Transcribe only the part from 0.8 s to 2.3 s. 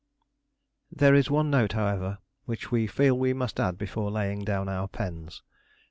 There is one note, however,